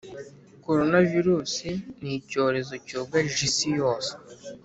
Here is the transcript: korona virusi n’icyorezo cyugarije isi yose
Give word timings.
korona 0.63 0.97
virusi 1.11 1.69
n’icyorezo 2.01 2.73
cyugarije 2.87 3.41
isi 3.49 3.67
yose 3.79 4.11